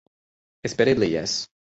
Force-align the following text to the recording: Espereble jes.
Espereble 0.69 1.11
jes. 1.13 1.37